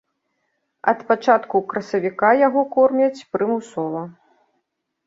[0.91, 4.03] Ад пачатку красавіка яго кормяць прымусова.